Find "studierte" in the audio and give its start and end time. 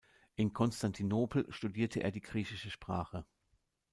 1.53-2.01